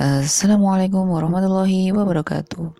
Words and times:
Assalamualaikum 0.00 1.12
warahmatullahi 1.12 1.92
wabarakatuh 1.92 2.72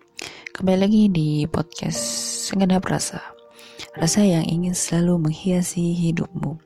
Kembali 0.57 0.77
lagi 0.81 1.05
di 1.05 1.45
podcast 1.45 2.01
Segenap 2.49 2.81
Rasa 2.89 3.21
Rasa 3.93 4.25
yang 4.25 4.41
ingin 4.41 4.73
selalu 4.73 5.29
menghiasi 5.29 5.93
hidupmu 6.01 6.57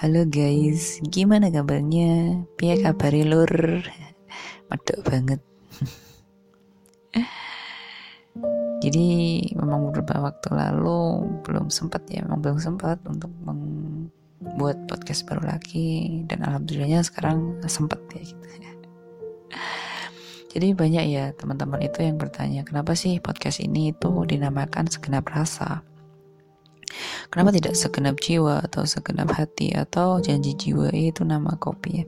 Halo 0.00 0.24
guys, 0.24 1.04
gimana 1.12 1.52
kabarnya? 1.52 2.48
Pia 2.56 2.80
kabar 2.80 3.12
lur? 3.12 3.84
Medok 4.72 5.04
banget 5.04 5.44
Jadi 8.88 9.08
memang 9.52 9.92
beberapa 9.92 10.32
waktu 10.32 10.48
lalu 10.48 11.28
belum 11.44 11.68
sempat 11.68 12.08
ya, 12.08 12.24
memang 12.24 12.40
belum 12.40 12.56
sempat 12.56 13.04
untuk 13.04 13.28
membuat 13.44 14.80
podcast 14.88 15.28
baru 15.28 15.44
lagi 15.44 16.24
dan 16.24 16.40
alhamdulillahnya 16.40 17.04
sekarang 17.04 17.60
sempat 17.68 18.00
ya 18.16 18.24
gitu 18.24 18.48
ya. 18.64 18.75
Jadi 20.56 20.72
banyak 20.72 21.04
ya 21.12 21.24
teman-teman 21.36 21.84
itu 21.84 22.00
yang 22.00 22.16
bertanya, 22.16 22.64
kenapa 22.64 22.96
sih 22.96 23.20
podcast 23.20 23.60
ini 23.60 23.92
itu 23.92 24.08
dinamakan 24.24 24.88
segenap 24.88 25.28
rasa? 25.28 25.84
Kenapa 27.28 27.52
tidak 27.52 27.76
segenap 27.76 28.16
jiwa 28.22 28.64
atau 28.64 28.88
segenap 28.88 29.36
hati 29.36 29.76
atau 29.76 30.16
janji 30.24 30.56
jiwa 30.56 30.88
itu 30.96 31.28
nama 31.28 31.52
kopi 31.60 32.00
ya? 32.00 32.06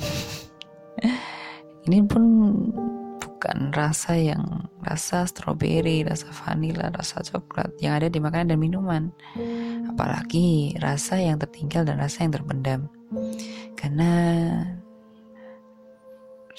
ini 1.88 2.04
pun 2.04 2.24
bukan 3.40 3.72
rasa 3.72 4.20
yang 4.20 4.68
rasa 4.84 5.24
stroberi, 5.24 6.04
rasa 6.04 6.28
vanila, 6.28 6.92
rasa 6.92 7.24
coklat 7.24 7.72
yang 7.80 7.96
ada 7.96 8.12
di 8.12 8.20
makanan 8.20 8.52
dan 8.52 8.60
minuman. 8.60 9.08
Apalagi 9.88 10.76
rasa 10.76 11.16
yang 11.16 11.40
tertinggal 11.40 11.88
dan 11.88 11.96
rasa 11.96 12.28
yang 12.28 12.36
terpendam. 12.36 12.92
Karena 13.80 14.12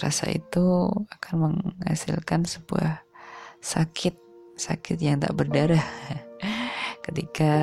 rasa 0.01 0.33
itu 0.33 0.89
akan 0.89 1.35
menghasilkan 1.37 2.49
sebuah 2.49 3.05
sakit 3.61 4.17
sakit 4.57 4.97
yang 4.97 5.21
tak 5.21 5.37
berdarah 5.37 5.85
ketika 7.05 7.53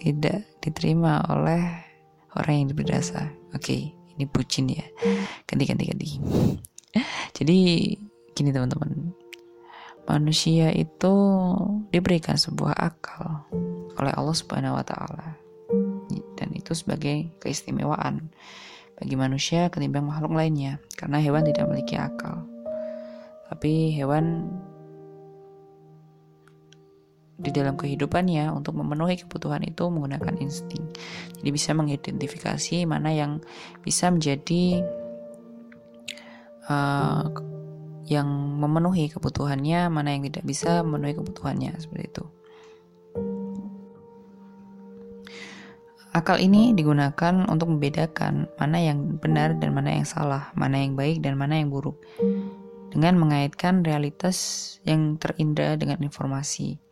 tidak 0.00 0.46
diterima 0.64 1.22
oleh 1.28 1.62
orang 2.34 2.64
yang 2.64 2.66
diberi 2.72 2.96
rasa. 2.96 3.30
Oke, 3.52 3.92
ini 3.94 4.24
bucin 4.24 4.70
ya. 4.70 4.86
Ganti 5.44 5.64
ganti 5.66 5.84
ganti. 5.86 6.08
Jadi 7.36 7.58
gini 8.32 8.50
teman-teman. 8.50 9.12
Manusia 10.08 10.74
itu 10.74 11.14
diberikan 11.94 12.34
sebuah 12.34 12.74
akal 12.74 13.46
oleh 13.94 14.12
Allah 14.16 14.34
Subhanahu 14.34 14.78
wa 14.80 14.84
taala. 14.86 15.38
Dan 16.34 16.56
itu 16.56 16.74
sebagai 16.74 17.30
keistimewaan 17.38 18.32
bagi 19.00 19.16
manusia 19.16 19.72
ketimbang 19.72 20.04
makhluk 20.04 20.36
lainnya 20.36 20.76
karena 20.94 21.16
hewan 21.18 21.48
tidak 21.48 21.64
memiliki 21.66 21.96
akal. 21.96 22.44
Tapi 23.48 23.96
hewan 23.96 24.52
di 27.40 27.48
dalam 27.48 27.74
kehidupannya 27.80 28.52
untuk 28.52 28.76
memenuhi 28.76 29.16
kebutuhan 29.24 29.64
itu 29.64 29.88
menggunakan 29.88 30.36
insting. 30.44 30.84
Jadi 31.40 31.48
bisa 31.48 31.72
mengidentifikasi 31.72 32.84
mana 32.84 33.16
yang 33.16 33.40
bisa 33.80 34.12
menjadi 34.12 34.84
uh, 36.68 37.24
yang 38.04 38.28
memenuhi 38.60 39.08
kebutuhannya, 39.08 39.88
mana 39.88 40.12
yang 40.12 40.28
tidak 40.28 40.44
bisa 40.44 40.84
memenuhi 40.84 41.16
kebutuhannya 41.16 41.72
seperti 41.80 42.04
itu. 42.12 42.24
Akal 46.10 46.42
ini 46.42 46.74
digunakan 46.74 47.46
untuk 47.46 47.70
membedakan 47.70 48.50
mana 48.58 48.82
yang 48.82 49.22
benar 49.22 49.54
dan 49.62 49.70
mana 49.70 49.94
yang 49.94 50.02
salah, 50.02 50.50
mana 50.58 50.82
yang 50.82 50.98
baik 50.98 51.22
dan 51.22 51.38
mana 51.38 51.62
yang 51.62 51.70
buruk, 51.70 52.02
dengan 52.90 53.14
mengaitkan 53.14 53.86
realitas 53.86 54.36
yang 54.82 55.22
terindra 55.22 55.78
dengan 55.78 56.02
informasi. 56.02 56.82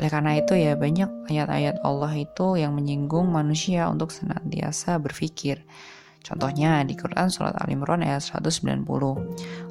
Oleh 0.00 0.08
karena 0.08 0.40
itu 0.40 0.56
ya 0.56 0.72
banyak 0.72 1.28
ayat-ayat 1.28 1.84
Allah 1.84 2.12
itu 2.16 2.56
yang 2.56 2.72
menyinggung 2.72 3.28
manusia 3.28 3.92
untuk 3.92 4.08
senantiasa 4.08 4.96
berpikir, 5.04 5.60
Contohnya 6.26 6.82
di 6.82 6.98
Quran 6.98 7.30
surat 7.30 7.54
Al 7.54 7.70
Imran 7.70 8.02
ayat 8.02 8.18
190. 8.34 8.82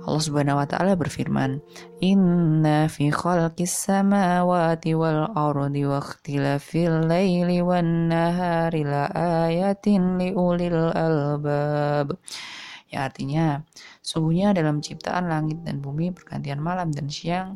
Allah 0.08 0.24
Subhanahu 0.24 0.64
wa 0.64 0.64
taala 0.64 0.96
berfirman, 0.96 1.60
"Inna 2.00 2.88
fi 2.88 3.12
khalqis 3.12 3.76
samawati 3.76 4.96
wal 4.96 5.36
ardi 5.36 5.84
wa 5.84 6.00
ikhtilafil 6.00 7.12
laili 7.12 7.60
wan 7.60 8.08
nahari 8.08 8.88
la 8.88 9.12
ayatin 9.52 10.16
liulil 10.16 10.96
albab." 10.96 12.16
Ya 12.88 13.12
artinya, 13.12 13.60
sungguhnya 14.00 14.56
dalam 14.56 14.80
ciptaan 14.80 15.28
langit 15.28 15.60
dan 15.68 15.84
bumi 15.84 16.16
pergantian 16.16 16.64
malam 16.64 16.88
dan 16.96 17.12
siang 17.12 17.52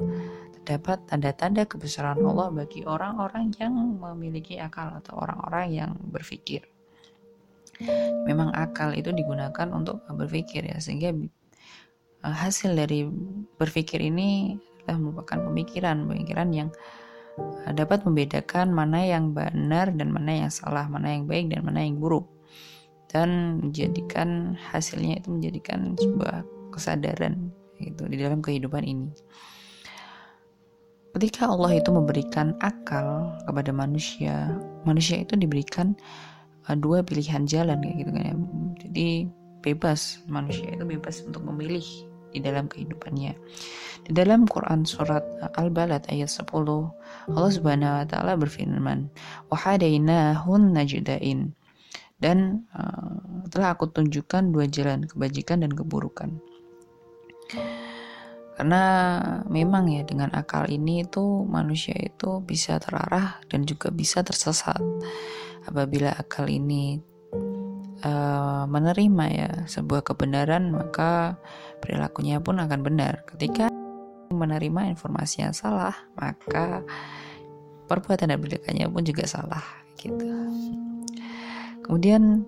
terdapat 0.60 1.08
tanda-tanda 1.08 1.64
kebesaran 1.64 2.20
Allah 2.20 2.52
bagi 2.52 2.84
orang-orang 2.84 3.56
yang 3.56 3.80
memiliki 3.96 4.60
akal 4.60 4.92
atau 4.92 5.24
orang-orang 5.24 5.72
yang 5.72 5.92
berpikir 6.12 6.68
memang 8.28 8.52
akal 8.52 8.92
itu 8.92 9.16
digunakan 9.16 9.68
untuk 9.72 10.04
berpikir 10.12 10.68
ya 10.68 10.78
sehingga 10.84 11.16
uh, 12.24 12.36
hasil 12.36 12.76
dari 12.76 13.08
berpikir 13.56 14.04
ini 14.04 14.60
adalah 14.84 15.00
merupakan 15.00 15.38
pemikiran 15.52 16.04
pemikiran 16.08 16.50
yang 16.52 16.70
uh, 17.40 17.72
dapat 17.72 18.04
membedakan 18.04 18.76
mana 18.76 19.00
yang 19.08 19.32
benar 19.32 19.92
dan 19.96 20.12
mana 20.12 20.48
yang 20.48 20.52
salah 20.52 20.86
mana 20.92 21.16
yang 21.16 21.24
baik 21.30 21.52
dan 21.52 21.64
mana 21.64 21.84
yang 21.84 22.00
buruk. 22.00 22.28
Dan 23.10 23.58
menjadikan 23.58 24.54
hasilnya 24.70 25.18
itu 25.18 25.34
menjadikan 25.34 25.98
sebuah 25.98 26.46
kesadaran 26.70 27.50
gitu 27.82 28.06
di 28.06 28.22
dalam 28.22 28.38
kehidupan 28.38 28.86
ini. 28.86 29.10
Ketika 31.18 31.50
Allah 31.50 31.82
itu 31.82 31.90
memberikan 31.90 32.54
akal 32.62 33.34
kepada 33.50 33.74
manusia 33.74 34.54
manusia 34.86 35.26
itu 35.26 35.34
diberikan 35.34 35.98
dua 36.78 37.02
pilihan 37.06 37.46
jalan 37.50 37.80
kayak 37.82 37.96
gitu 38.06 38.12
kan 38.14 38.24
ya. 38.26 38.36
Jadi 38.86 39.10
bebas 39.60 40.24
manusia 40.26 40.72
itu 40.72 40.86
bebas 40.86 41.22
untuk 41.24 41.44
memilih 41.46 41.84
di 42.30 42.40
dalam 42.40 42.70
kehidupannya. 42.70 43.34
Di 44.06 44.12
dalam 44.16 44.46
Quran 44.48 44.86
surat 44.86 45.26
Al-Balad 45.58 46.08
ayat 46.08 46.30
10 46.30 46.46
Allah 47.34 47.52
Subhanahu 47.52 48.00
wa 48.02 48.06
taala 48.08 48.34
berfirman 48.40 49.10
wahadainahun 49.50 50.62
najdain. 50.74 51.54
Dan 52.20 52.68
uh, 52.76 53.48
telah 53.48 53.80
aku 53.80 53.88
tunjukkan 53.96 54.52
dua 54.52 54.68
jalan 54.68 55.08
kebajikan 55.08 55.64
dan 55.64 55.72
keburukan. 55.72 56.36
Karena 58.60 58.84
memang 59.48 59.88
ya 59.88 60.04
dengan 60.04 60.28
akal 60.36 60.68
ini 60.68 61.08
itu 61.08 61.48
manusia 61.48 61.96
itu 61.96 62.44
bisa 62.44 62.76
terarah 62.76 63.40
dan 63.48 63.64
juga 63.64 63.88
bisa 63.88 64.20
tersesat 64.20 64.84
apabila 65.70 66.12
akal 66.18 66.50
ini 66.50 66.98
uh, 68.04 68.66
menerima 68.66 69.26
ya 69.30 69.50
sebuah 69.70 70.02
kebenaran 70.02 70.74
maka 70.74 71.38
perilakunya 71.80 72.42
pun 72.42 72.58
akan 72.58 72.82
benar. 72.82 73.24
Ketika 73.30 73.70
menerima 74.34 74.94
informasi 74.94 75.46
yang 75.46 75.54
salah 75.54 75.94
maka 76.18 76.82
perbuatan 77.86 78.34
dan 78.34 78.40
perilakunya 78.42 78.86
pun 78.90 79.02
juga 79.06 79.26
salah 79.30 79.64
gitu. 79.98 80.26
Kemudian 81.86 82.46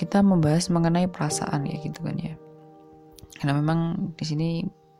kita 0.00 0.24
membahas 0.24 0.72
mengenai 0.72 1.08
perasaan 1.08 1.68
ya 1.68 1.76
gitu 1.84 2.00
kan 2.00 2.16
ya. 2.16 2.34
Karena 3.40 3.52
memang 3.56 4.12
di 4.16 4.24
sini 4.24 4.48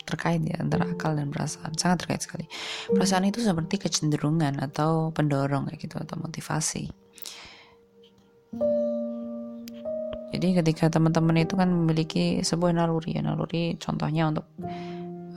terkait 0.04 0.42
ya 0.42 0.58
antara 0.60 0.88
akal 0.88 1.14
dan 1.14 1.28
perasaan. 1.28 1.76
Sangat 1.76 2.04
terkait 2.06 2.22
sekali. 2.24 2.46
Perasaan 2.90 3.28
itu 3.28 3.40
seperti 3.40 3.80
kecenderungan 3.80 4.60
atau 4.60 5.14
pendorong 5.14 5.70
kayak 5.70 5.80
gitu 5.80 5.96
atau 6.00 6.16
motivasi. 6.18 6.90
Jadi 10.30 10.48
ketika 10.62 10.86
teman-teman 10.88 11.42
itu 11.42 11.58
kan 11.58 11.70
memiliki 11.70 12.40
sebuah 12.40 12.70
naluri 12.70 13.18
ya 13.18 13.22
naluri 13.26 13.74
contohnya 13.82 14.30
untuk 14.30 14.46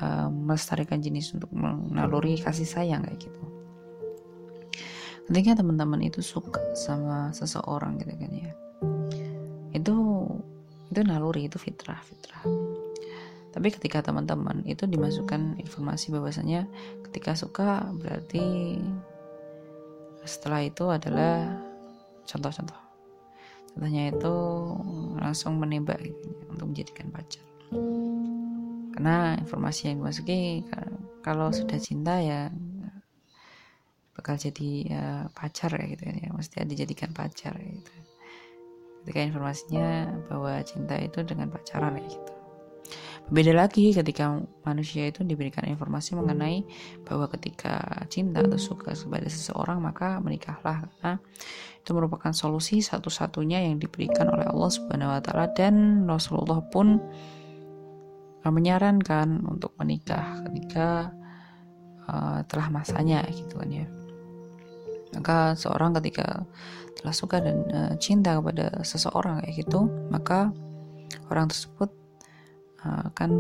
uh, 0.02 0.30
melestarikan 0.30 1.02
jenis 1.02 1.34
untuk 1.34 1.50
menaluri 1.50 2.38
kasih 2.38 2.66
sayang 2.66 3.02
kayak 3.02 3.26
gitu. 3.26 3.42
Ketika 5.30 5.64
teman-teman 5.64 6.04
itu 6.04 6.22
suka 6.22 6.62
sama 6.78 7.34
seseorang 7.34 7.98
gitu 7.98 8.14
kan 8.14 8.32
ya 8.32 8.54
itu 9.74 9.96
itu 10.94 11.02
naluri 11.02 11.50
itu 11.50 11.58
fitrah 11.58 11.98
fitrah 12.06 12.46
tapi 13.54 13.70
ketika 13.70 14.02
teman-teman 14.02 14.66
itu 14.66 14.90
dimasukkan 14.90 15.62
informasi 15.62 16.10
bahwasanya 16.10 16.66
ketika 17.06 17.38
suka 17.38 17.86
berarti 18.02 18.82
setelah 20.26 20.66
itu 20.66 20.90
adalah 20.90 21.54
contoh-contoh. 22.26 22.82
Contohnya 23.74 24.14
itu 24.14 24.36
langsung 25.18 25.58
menembak 25.62 26.02
gitu, 26.02 26.34
ya, 26.34 26.46
untuk 26.50 26.66
menjadikan 26.74 27.08
pacar. 27.14 27.46
Karena 28.94 29.38
informasi 29.38 29.90
yang 29.90 30.02
dimasuki 30.02 30.66
kalau 31.26 31.50
sudah 31.50 31.78
cinta 31.82 32.22
ya 32.22 32.50
bakal 34.14 34.38
jadi 34.38 34.70
ya, 34.86 35.06
pacar 35.34 35.74
ya 35.74 35.86
gitu 35.90 36.06
ya, 36.06 36.30
mesti 36.30 36.62
dijadikan 36.70 37.10
pacar 37.18 37.58
ya, 37.58 37.66
gitu. 37.82 37.92
ketika 39.04 39.20
informasinya 39.26 40.06
bahwa 40.30 40.62
cinta 40.62 40.96
itu 41.02 41.26
dengan 41.26 41.50
pacaran 41.50 41.98
kayak 41.98 42.14
gitu 42.14 42.33
Beda 43.34 43.50
lagi 43.50 43.90
ketika 43.98 44.38
manusia 44.62 45.10
itu 45.10 45.26
diberikan 45.26 45.66
informasi 45.66 46.14
mengenai 46.14 46.62
bahwa 47.02 47.26
ketika 47.34 48.06
cinta 48.06 48.46
atau 48.46 48.62
suka 48.62 48.94
kepada 48.94 49.26
seseorang 49.26 49.82
maka 49.82 50.22
menikahlah 50.22 50.86
karena 50.86 51.18
itu 51.82 51.90
merupakan 51.98 52.30
solusi 52.30 52.86
satu-satunya 52.86 53.66
yang 53.66 53.82
diberikan 53.82 54.30
oleh 54.30 54.46
Allah 54.46 54.70
Subhanahu 54.70 55.18
wa 55.18 55.22
taala 55.26 55.50
dan 55.58 56.06
Rasulullah 56.06 56.62
pun 56.70 57.02
menyarankan 58.46 59.50
untuk 59.50 59.74
menikah 59.82 60.46
ketika 60.46 61.10
uh, 62.06 62.46
telah 62.46 62.70
masanya 62.70 63.26
gitu 63.34 63.58
kan 63.58 63.70
ya. 63.74 63.90
Maka 65.18 65.58
seorang 65.58 65.98
ketika 65.98 66.46
telah 67.02 67.16
suka 67.18 67.42
dan 67.42 67.66
uh, 67.74 67.94
cinta 67.98 68.38
kepada 68.38 68.86
seseorang 68.86 69.42
kayak 69.42 69.66
gitu, 69.66 69.90
maka 70.14 70.54
orang 71.34 71.50
tersebut 71.50 72.03
akan 72.84 73.32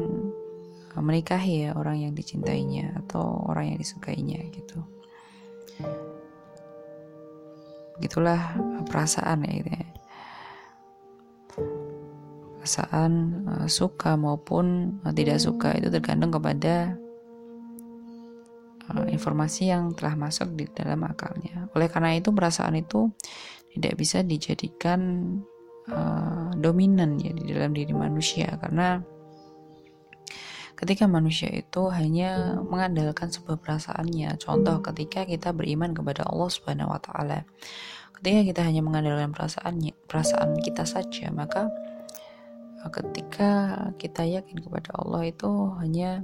menikahi 0.93 1.67
ya 1.67 1.71
orang 1.73 2.05
yang 2.05 2.13
dicintainya 2.13 2.93
atau 3.05 3.49
orang 3.49 3.73
yang 3.73 3.79
disukainya 3.81 4.39
gitu. 4.53 4.79
Begitulah 7.97 8.57
perasaan 8.87 9.45
ya 9.45 9.51
gitu 9.57 9.69
ya. 9.73 9.87
Perasaan 12.61 13.11
suka 13.67 14.15
maupun 14.15 14.97
tidak 15.11 15.41
suka 15.41 15.75
itu 15.75 15.91
tergantung 15.91 16.31
kepada 16.31 16.95
informasi 19.09 19.73
yang 19.73 19.95
telah 19.97 20.13
masuk 20.13 20.53
di 20.53 20.69
dalam 20.71 21.01
akalnya. 21.07 21.67
Oleh 21.73 21.89
karena 21.89 22.13
itu 22.13 22.29
perasaan 22.29 22.77
itu 22.77 23.09
tidak 23.73 23.97
bisa 23.97 24.21
dijadikan 24.21 25.01
uh, 25.89 26.53
dominan 26.53 27.17
ya 27.17 27.33
di 27.33 27.49
dalam 27.49 27.73
diri 27.73 27.89
manusia 27.89 28.53
karena 28.61 29.01
ketika 30.83 31.07
manusia 31.07 31.47
itu 31.47 31.87
hanya 31.87 32.59
mengandalkan 32.59 33.31
sebuah 33.31 33.55
perasaannya. 33.63 34.35
Contoh 34.35 34.83
ketika 34.83 35.23
kita 35.23 35.55
beriman 35.55 35.95
kepada 35.95 36.27
Allah 36.27 36.51
Subhanahu 36.51 36.91
wa 36.91 36.99
taala. 36.99 37.47
Ketika 38.19 38.43
kita 38.43 38.61
hanya 38.67 38.83
mengandalkan 38.83 39.31
perasaannya, 39.31 39.95
perasaan 40.11 40.59
kita 40.59 40.83
saja, 40.83 41.31
maka 41.31 41.71
eh, 42.83 42.91
ketika 42.91 43.51
kita 43.95 44.27
yakin 44.27 44.59
kepada 44.59 44.91
Allah 44.99 45.23
itu 45.31 45.47
hanya 45.79 46.19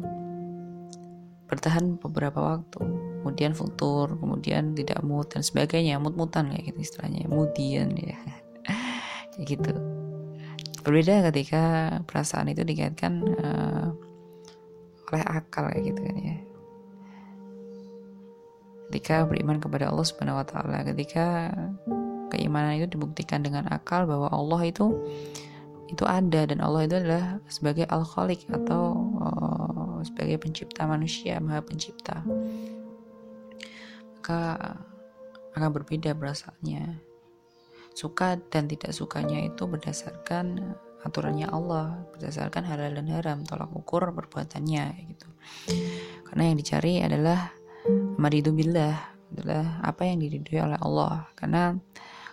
bertahan 1.47 1.95
beberapa 1.95 2.59
waktu, 2.59 2.83
kemudian 3.23 3.55
futur, 3.55 4.11
kemudian 4.19 4.75
tidak 4.75 4.99
mood 5.07 5.31
dan 5.31 5.39
sebagainya, 5.41 6.03
mut-mutan 6.03 6.51
kayak 6.51 6.75
gitu 6.75 6.79
istilahnya, 6.83 7.31
mudian 7.31 7.95
ya. 7.95 8.19
kayak 9.33 9.55
gitu. 9.55 9.73
Berbeda 10.83 11.31
ketika 11.31 11.63
perasaan 12.07 12.51
itu 12.51 12.63
dikaitkan 12.63 13.13
uh, 13.43 13.91
oleh 15.09 15.23
akal 15.25 15.69
kayak 15.69 15.83
gitu 15.93 15.99
kan 16.05 16.17
ya 16.17 16.37
ketika 18.89 19.25
beriman 19.29 19.61
kepada 19.61 19.89
Allah 19.89 20.05
Subhanahu 20.05 20.41
wa 20.41 20.45
taala 20.45 20.81
ketika 20.81 21.53
keimanan 22.33 22.77
itu 22.81 22.97
dibuktikan 22.97 23.41
dengan 23.41 23.69
akal 23.69 24.05
bahwa 24.09 24.29
Allah 24.29 24.61
itu 24.65 24.93
itu 25.89 26.05
ada 26.05 26.45
dan 26.45 26.61
Allah 26.61 26.85
itu 26.85 26.95
adalah 27.01 27.41
sebagai 27.49 27.89
al-khaliq 27.89 28.45
atau 28.53 28.93
uh, 29.17 29.97
sebagai 30.05 30.37
pencipta 30.37 30.85
manusia, 30.85 31.41
maha 31.41 31.65
pencipta. 31.65 32.21
Maka 34.13 34.41
akan 35.57 35.69
berbeda 35.73 36.13
perasaannya. 36.13 37.01
Suka 37.97 38.37
dan 38.53 38.69
tidak 38.69 38.93
sukanya 38.93 39.49
itu 39.49 39.65
berdasarkan 39.65 40.77
aturannya 41.03 41.47
Allah 41.47 42.03
berdasarkan 42.11 42.67
halal 42.67 42.91
dan 42.91 43.07
haram 43.07 43.37
tolak 43.47 43.71
ukur 43.71 44.11
perbuatannya 44.11 44.85
gitu. 45.15 45.27
Karena 46.27 46.43
yang 46.51 46.57
dicari 46.59 46.99
adalah 46.99 47.55
maridu 48.19 48.51
billah 48.51 48.95
adalah 49.31 49.79
apa 49.85 50.03
yang 50.09 50.19
diridhoi 50.19 50.59
oleh 50.59 50.79
Allah. 50.81 51.29
Karena 51.37 51.77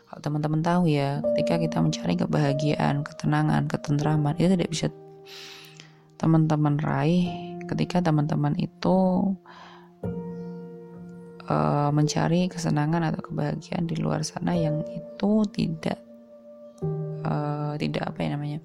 kalau 0.07 0.21
teman-teman 0.23 0.63
tahu 0.63 0.83
ya 0.91 1.21
ketika 1.35 1.59
kita 1.59 1.79
mencari 1.83 2.15
kebahagiaan 2.15 3.03
ketenangan 3.03 3.67
ketentraman 3.67 4.35
itu 4.39 4.55
tidak 4.55 4.71
bisa 4.71 4.87
teman-teman 6.17 6.79
raih 6.81 7.29
ketika 7.67 8.01
teman-teman 8.01 8.55
itu 8.57 8.97
uh, 11.51 11.91
mencari 11.91 12.47
kesenangan 12.47 13.13
atau 13.13 13.21
kebahagiaan 13.31 13.85
di 13.91 13.99
luar 13.99 14.23
sana 14.23 14.55
yang 14.55 14.87
itu 14.89 15.43
tidak 15.51 16.06
uh, 17.27 17.75
tidak 17.75 18.15
apa 18.15 18.19
ya 18.23 18.29
namanya 18.39 18.61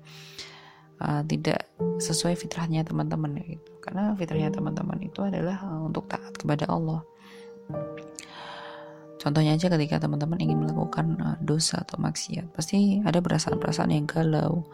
uh, 1.01 1.25
tidak 1.25 1.65
sesuai 1.97 2.37
fitrahnya 2.37 2.85
teman-teman 2.85 3.41
gitu. 3.41 3.71
Karena 3.81 4.13
fitrahnya 4.13 4.53
teman-teman 4.53 5.01
itu 5.01 5.25
adalah 5.25 5.57
uh, 5.65 5.81
untuk 5.89 6.05
taat 6.05 6.37
kepada 6.37 6.69
Allah. 6.69 7.01
Contohnya 9.21 9.53
aja 9.53 9.69
ketika 9.69 10.01
teman-teman 10.01 10.41
ingin 10.41 10.65
melakukan 10.65 11.17
uh, 11.21 11.37
dosa 11.41 11.81
atau 11.81 12.01
maksiat 12.01 12.53
pasti 12.53 13.01
ada 13.05 13.21
perasaan-perasaan 13.21 13.93
yang 13.93 14.05
galau 14.09 14.65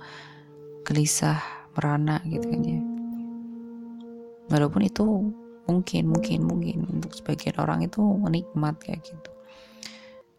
gelisah 0.87 1.39
merana 1.75 2.23
gitu 2.27 2.47
kan 2.47 2.61
ya. 2.63 2.79
Walaupun 4.47 4.87
itu 4.87 5.03
mungkin 5.67 6.07
mungkin 6.07 6.39
mungkin 6.47 6.77
untuk 6.87 7.11
sebagian 7.11 7.59
orang 7.59 7.83
itu 7.83 7.99
menikmat 7.99 8.79
kayak 8.79 9.03
gitu. 9.03 9.31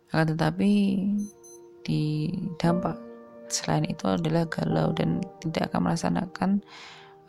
Akan 0.08 0.32
tetapi 0.32 0.72
di 1.84 2.32
dampak 2.56 3.07
selain 3.48 3.84
itu 3.88 4.04
adalah 4.06 4.46
galau 4.46 4.92
dan 4.92 5.24
tidak 5.42 5.72
akan 5.72 5.80
merasakan 5.88 6.50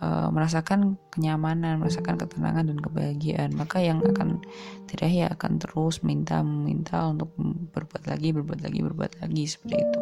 uh, 0.04 0.27
merasakan 0.31 0.95
kenyamanan, 1.12 1.80
merasakan 1.80 2.16
ketenangan 2.19 2.71
dan 2.71 2.77
kebahagiaan. 2.80 3.51
Maka 3.56 3.83
yang 3.83 4.00
akan 4.04 4.44
tidak 4.88 5.10
ya 5.12 5.27
akan 5.31 5.60
terus 5.60 6.01
minta 6.04 6.42
minta 6.44 7.07
untuk 7.12 7.31
berbuat 7.71 8.07
lagi, 8.07 8.36
berbuat 8.36 8.60
lagi, 8.63 8.80
berbuat 8.83 9.12
lagi 9.24 9.44
seperti 9.48 9.75
itu. 9.80 10.00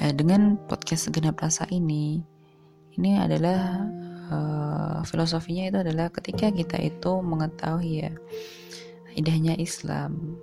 Nah, 0.00 0.12
dengan 0.16 0.56
podcast 0.64 1.12
segenap 1.12 1.36
rasa 1.36 1.68
ini, 1.68 2.24
ini 2.96 3.20
adalah 3.20 3.84
uh, 4.32 4.98
filosofinya 5.04 5.68
itu 5.68 5.78
adalah 5.84 6.08
ketika 6.08 6.48
kita 6.48 6.80
itu 6.80 7.20
mengetahui 7.20 8.08
ya 8.08 8.12
indahnya 9.12 9.58
Islam, 9.58 10.38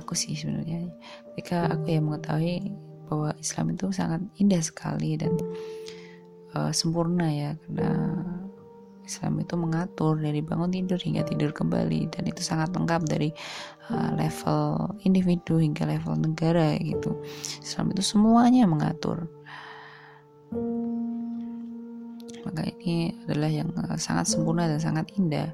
aku 0.00 0.16
sih 0.16 0.32
sebenarnya 0.32 0.88
ketika 1.32 1.70
aku 1.76 1.86
yang 1.92 2.08
mengetahui 2.08 2.72
bahwa 3.06 3.30
Islam 3.38 3.74
itu 3.74 3.86
sangat 3.92 4.20
indah 4.38 4.62
sekali 4.62 5.18
dan 5.18 5.36
uh, 6.56 6.72
sempurna 6.72 7.26
ya 7.28 7.50
karena 7.66 8.16
Islam 9.10 9.42
itu 9.42 9.58
mengatur 9.58 10.14
dari 10.22 10.38
bangun 10.38 10.70
tidur 10.70 11.02
hingga 11.02 11.26
tidur 11.26 11.50
kembali 11.50 12.14
dan 12.14 12.30
itu 12.30 12.46
sangat 12.46 12.70
lengkap 12.70 13.02
dari 13.10 13.34
uh, 13.90 14.14
level 14.14 14.94
individu 15.02 15.58
hingga 15.58 15.82
level 15.82 16.14
negara 16.14 16.78
gitu. 16.78 17.18
Islam 17.58 17.90
itu 17.90 18.06
semuanya 18.06 18.70
mengatur. 18.70 19.26
Maka 22.46 22.64
ini 22.64 23.12
adalah 23.28 23.50
yang 23.52 23.68
sangat 24.00 24.26
sempurna 24.28 24.64
dan 24.66 24.80
sangat 24.80 25.12
indah 25.16 25.52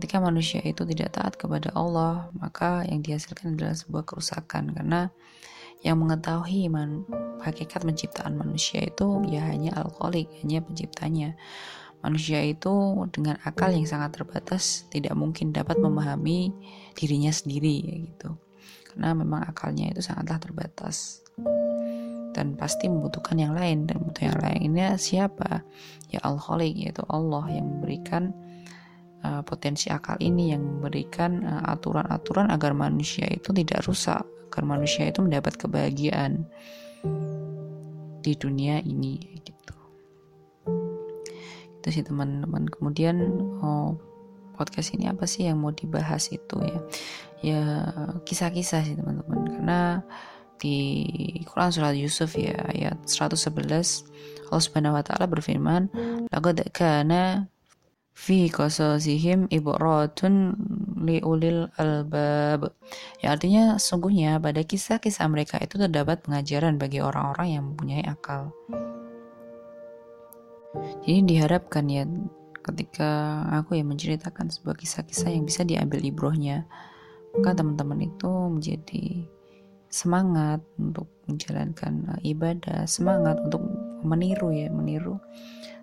Ketika 0.00 0.16
manusia 0.16 0.62
itu 0.62 0.86
tidak 0.86 1.18
taat 1.18 1.34
kepada 1.34 1.74
Allah, 1.74 2.30
maka 2.38 2.86
yang 2.86 3.02
dihasilkan 3.02 3.58
adalah 3.58 3.74
sebuah 3.74 4.06
kerusakan 4.06 4.72
karena 4.72 5.10
yang 5.82 5.98
mengetahui 5.98 6.72
man, 6.72 7.04
hakikat 7.44 7.82
penciptaan 7.82 8.32
manusia 8.32 8.80
itu 8.80 9.20
ya 9.28 9.44
hanya 9.50 9.74
alkoholik, 9.76 10.30
hanya 10.40 10.62
penciptanya. 10.62 11.34
Manusia 12.00 12.40
itu 12.40 12.96
dengan 13.12 13.36
akal 13.44 13.76
yang 13.76 13.84
sangat 13.84 14.16
terbatas 14.16 14.88
tidak 14.88 15.12
mungkin 15.12 15.52
dapat 15.52 15.76
memahami 15.76 16.48
dirinya 16.96 17.28
sendiri 17.28 18.08
gitu. 18.08 18.40
Karena 18.88 19.12
memang 19.12 19.44
akalnya 19.44 19.92
itu 19.92 20.00
sangatlah 20.00 20.40
terbatas 20.40 21.20
dan 22.30 22.54
pasti 22.54 22.86
membutuhkan 22.86 23.38
yang 23.38 23.52
lain 23.54 23.90
dan 23.90 23.98
butuh 24.02 24.30
yang 24.30 24.38
lainnya 24.38 24.94
siapa 24.94 25.66
ya 26.10 26.22
alkoholik 26.22 26.74
yaitu 26.74 27.02
Allah 27.10 27.46
yang 27.50 27.66
memberikan 27.78 28.34
uh, 29.24 29.42
potensi 29.44 29.88
akal 29.92 30.16
ini 30.20 30.52
yang 30.52 30.62
memberikan 30.64 31.44
eh, 31.44 31.62
aturan-aturan 31.70 32.48
uh, 32.50 32.56
agar 32.56 32.72
manusia 32.72 33.28
itu 33.28 33.52
tidak 33.52 33.84
rusak, 33.84 34.24
agar 34.50 34.64
manusia 34.64 35.08
itu 35.08 35.20
mendapat 35.20 35.56
kebahagiaan 35.60 36.44
di 38.20 38.32
dunia 38.36 38.84
ini 38.84 39.40
gitu. 39.40 39.76
Itu 41.80 41.88
sih 41.88 42.04
teman-teman. 42.04 42.68
Kemudian 42.68 43.16
oh, 43.64 43.96
podcast 44.56 44.92
ini 44.92 45.08
apa 45.08 45.24
sih 45.24 45.48
yang 45.48 45.60
mau 45.60 45.72
dibahas 45.72 46.28
itu 46.28 46.56
ya? 46.60 46.80
Ya 47.40 47.62
kisah-kisah 48.28 48.84
sih 48.84 48.96
teman-teman 49.00 49.48
karena 49.48 50.04
di 50.60 50.76
Quran 51.48 51.72
surat 51.72 51.96
Yusuf 51.96 52.36
ya 52.36 52.54
ayat 52.68 53.00
111 53.08 54.52
Allah 54.52 54.62
Subhanahu 54.62 54.98
wa 54.98 55.02
taala 55.02 55.24
berfirman 55.24 55.88
laqad 56.28 56.60
kana 56.76 57.48
fi 58.20 58.52
qasasihim 58.52 59.48
ibratun 59.48 60.52
liulil 61.00 61.72
albab. 61.80 62.76
Ya 63.24 63.32
artinya 63.32 63.80
sungguhnya 63.80 64.36
pada 64.36 64.60
kisah-kisah 64.60 65.24
mereka 65.32 65.56
itu 65.56 65.80
terdapat 65.80 66.20
pengajaran 66.28 66.76
bagi 66.76 67.00
orang-orang 67.00 67.48
yang 67.48 67.62
mempunyai 67.72 68.04
akal. 68.04 68.52
Jadi 71.02 71.26
diharapkan 71.26 71.88
ya 71.88 72.04
ketika 72.60 73.42
aku 73.56 73.80
ya 73.80 73.84
menceritakan 73.88 74.52
sebuah 74.52 74.76
kisah-kisah 74.76 75.32
yang 75.32 75.48
bisa 75.48 75.64
diambil 75.64 76.04
ibrohnya, 76.04 76.68
maka 77.34 77.56
teman-teman 77.56 78.04
itu 78.04 78.30
menjadi 78.30 79.26
semangat 79.90 80.62
untuk 80.78 81.10
menjalankan 81.26 82.06
uh, 82.14 82.20
ibadah, 82.22 82.86
semangat 82.86 83.42
untuk 83.42 83.60
meniru 84.06 84.54
ya, 84.54 84.70
meniru 84.70 85.18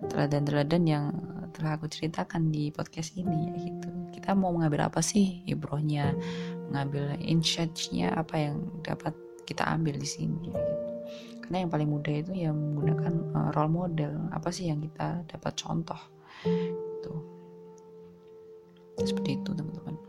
teladan-teladan 0.08 0.82
yang 0.88 1.04
telah 1.52 1.76
aku 1.76 1.86
ceritakan 1.86 2.48
di 2.48 2.72
podcast 2.72 3.14
ini 3.14 3.36
ya 3.46 3.54
gitu. 3.68 3.88
Kita 4.16 4.32
mau 4.34 4.50
mengambil 4.50 4.88
apa 4.88 5.04
sih 5.04 5.44
ibrohnya, 5.44 6.16
mengambil 6.72 7.14
insight-nya 7.20 8.16
apa 8.16 8.34
yang 8.36 8.56
dapat 8.82 9.12
kita 9.44 9.64
ambil 9.68 9.96
di 10.00 10.08
sini 10.08 10.50
ya 10.50 10.56
gitu. 10.56 10.92
Karena 11.44 11.64
yang 11.64 11.70
paling 11.72 11.88
mudah 11.88 12.14
itu 12.20 12.32
ya 12.32 12.50
menggunakan 12.52 13.12
uh, 13.36 13.48
role 13.56 13.72
model, 13.72 14.12
apa 14.32 14.48
sih 14.48 14.72
yang 14.72 14.80
kita 14.80 15.24
dapat 15.28 15.52
contoh 15.56 16.00
gitu. 16.44 17.14
Seperti 18.98 19.38
itu 19.38 19.50
teman-teman 19.54 20.07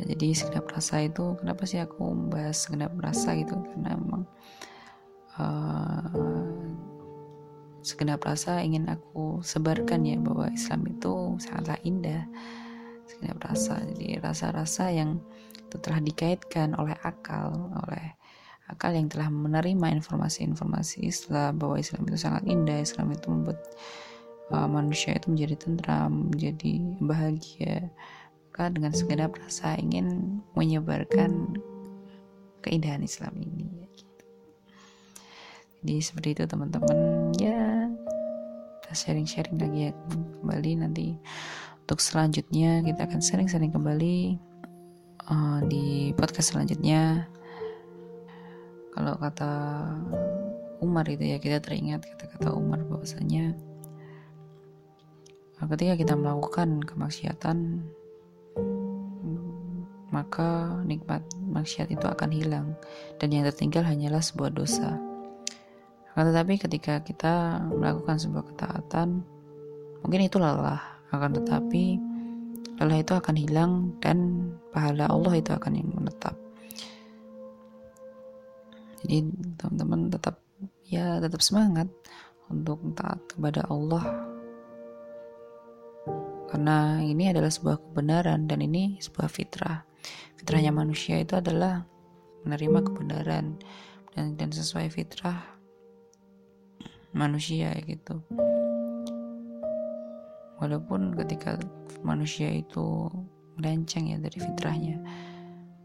ya, 0.00 0.16
jadi 0.16 0.28
segenap 0.32 0.66
rasa 0.72 1.04
itu 1.04 1.36
kenapa 1.36 1.68
sih 1.68 1.76
aku 1.76 2.00
membahas 2.16 2.56
segenap 2.56 2.96
rasa 2.96 3.36
gitu? 3.36 3.52
Karena 3.60 3.92
memang 4.00 4.24
uh, 5.36 6.08
segenap 7.84 8.24
rasa 8.24 8.64
ingin 8.64 8.88
aku 8.88 9.44
sebarkan 9.44 10.08
ya 10.08 10.16
bahwa 10.16 10.48
Islam 10.48 10.80
itu 10.88 11.36
sangatlah 11.36 11.76
indah. 11.84 12.24
Segenap 13.04 13.38
rasa 13.44 13.84
jadi 13.92 14.24
rasa-rasa 14.24 14.88
yang 14.88 15.20
itu 15.60 15.76
telah 15.78 16.00
dikaitkan 16.00 16.72
oleh 16.74 16.96
akal 17.04 17.52
oleh 17.86 18.16
akal 18.70 18.94
yang 18.94 19.10
telah 19.10 19.28
menerima 19.28 20.00
informasi-informasi 20.00 21.04
Islam 21.04 21.58
bahwa 21.58 21.76
Islam 21.76 22.06
itu 22.08 22.18
sangat 22.18 22.48
indah. 22.48 22.78
Islam 22.80 23.12
itu 23.12 23.26
membuat 23.28 23.60
uh, 24.54 24.68
manusia 24.68 25.14
itu 25.16 25.30
menjadi 25.30 25.54
tentram 25.58 26.30
menjadi 26.30 26.72
bahagia 27.02 27.90
maka 28.60 28.76
dengan 28.76 28.92
segenap 28.92 29.32
rasa 29.40 29.72
ingin 29.80 30.36
menyebarkan 30.52 31.56
keindahan 32.60 33.00
Islam 33.00 33.32
ini 33.40 33.72
ya, 33.72 33.88
gitu. 33.96 34.24
jadi 35.80 35.94
seperti 36.04 36.28
itu 36.36 36.42
teman-teman 36.44 37.32
ya 37.40 37.88
kita 38.84 38.92
sharing-sharing 38.92 39.56
lagi 39.56 39.88
ya 39.88 39.92
kembali 40.44 40.84
nanti 40.84 41.16
untuk 41.88 42.04
selanjutnya 42.04 42.84
kita 42.84 43.08
akan 43.08 43.24
sharing-sharing 43.24 43.72
kembali 43.72 44.36
uh, 45.32 45.64
di 45.64 46.12
podcast 46.20 46.52
selanjutnya 46.52 47.32
kalau 48.92 49.16
kata 49.16 49.52
Umar 50.84 51.08
itu 51.08 51.32
ya 51.32 51.40
kita 51.40 51.64
teringat 51.64 52.04
kata-kata 52.04 52.52
Umar 52.52 52.84
bahwasanya 52.84 53.56
ketika 55.64 55.96
kita 55.96 56.12
melakukan 56.12 56.84
kemaksiatan 56.84 57.88
maka 60.10 60.78
nikmat 60.82 61.22
maksiat 61.38 61.90
itu 61.90 62.02
akan 62.02 62.30
hilang 62.34 62.74
dan 63.22 63.30
yang 63.30 63.46
tertinggal 63.46 63.86
hanyalah 63.86 64.22
sebuah 64.22 64.50
dosa. 64.50 64.98
Akan 66.12 66.34
tetapi 66.34 66.58
ketika 66.58 66.98
kita 67.06 67.62
melakukan 67.70 68.18
sebuah 68.18 68.44
ketaatan, 68.50 69.22
mungkin 70.02 70.20
itu 70.26 70.42
lelah, 70.42 70.82
akan 71.14 71.30
tetapi 71.38 72.02
lelah 72.82 72.98
itu 72.98 73.12
akan 73.14 73.36
hilang 73.38 73.72
dan 74.02 74.50
pahala 74.74 75.06
Allah 75.06 75.38
itu 75.38 75.54
akan 75.54 75.72
yang 75.78 75.88
menetap. 75.94 76.34
Jadi 79.00 79.30
teman-teman 79.56 80.10
tetap 80.10 80.42
ya 80.90 81.22
tetap 81.22 81.40
semangat 81.40 81.86
untuk 82.50 82.82
taat 82.98 83.22
kepada 83.30 83.64
Allah 83.70 84.02
karena 86.50 86.98
ini 86.98 87.30
adalah 87.30 87.46
sebuah 87.46 87.78
kebenaran 87.78 88.50
dan 88.50 88.58
ini 88.58 88.98
sebuah 88.98 89.30
fitrah 89.30 89.86
fitrahnya 90.40 90.72
manusia 90.72 91.20
itu 91.20 91.36
adalah 91.36 91.84
menerima 92.46 92.78
kebenaran 92.86 93.60
dan 94.16 94.34
dan 94.34 94.50
sesuai 94.50 94.88
fitrah 94.88 95.44
manusia 97.12 97.74
gitu. 97.84 98.22
Walaupun 100.60 101.16
ketika 101.16 101.56
manusia 102.04 102.52
itu 102.52 103.08
melenceng 103.56 104.12
ya 104.12 104.18
dari 104.20 104.38
fitrahnya 104.40 105.00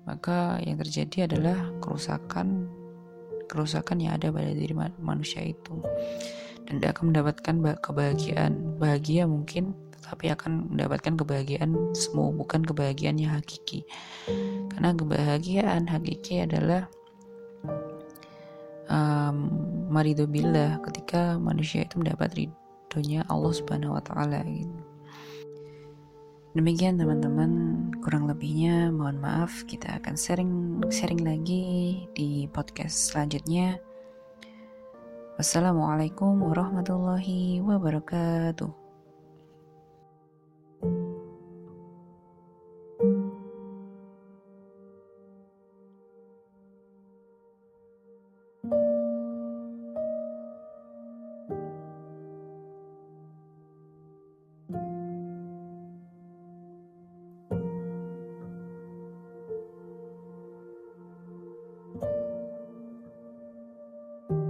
maka 0.05 0.61
yang 0.61 0.77
terjadi 0.77 1.25
adalah 1.25 1.57
kerusakan 1.81 2.69
kerusakan 3.49 4.01
yang 4.01 4.17
ada 4.17 4.29
pada 4.33 4.53
diri 4.53 4.73
manusia 5.01 5.41
itu. 5.41 5.81
Dan 6.65 6.81
dia 6.81 6.89
akan 6.93 7.13
mendapatkan 7.13 7.77
kebahagiaan. 7.77 8.81
Bahagia 8.81 9.29
mungkin 9.29 9.77
tapi 10.05 10.29
akan 10.29 10.69
mendapatkan 10.69 11.17
kebahagiaan 11.17 11.73
semu 11.97 12.29
bukan 12.37 12.61
kebahagiaan 12.61 13.17
yang 13.17 13.33
hakiki 13.33 13.81
karena 14.69 14.93
kebahagiaan 14.93 15.89
hakiki 15.89 16.45
adalah 16.45 16.85
um, 18.89 19.49
marido 19.89 20.29
billah 20.29 20.81
ketika 20.85 21.37
manusia 21.41 21.85
itu 21.85 21.97
mendapat 22.01 22.33
ridhonya 22.37 23.25
Allah 23.31 23.53
subhanahu 23.53 23.97
wa 23.97 24.03
ta'ala 24.03 24.43
gitu. 24.45 24.79
Demikian 26.55 26.95
teman-teman, 26.95 27.51
kurang 27.99 28.31
lebihnya 28.31 28.87
mohon 28.87 29.19
maaf 29.19 29.67
kita 29.67 29.99
akan 29.99 30.15
sharing 30.15 30.79
sharing 30.87 31.19
lagi 31.19 32.07
di 32.15 32.47
podcast 32.47 33.11
selanjutnya. 33.11 33.75
Wassalamualaikum 35.35 36.39
warahmatullahi 36.39 37.59
wabarakatuh. 37.59 38.84